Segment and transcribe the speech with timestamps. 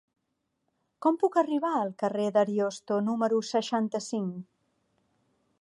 [1.05, 4.45] Com puc arribar al carrer d'Ariosto número seixanta-cinc?